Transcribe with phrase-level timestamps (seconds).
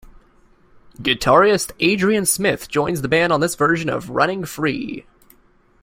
[0.99, 5.05] Guitarist Adrian Smith joins the band on this version of "Running Free".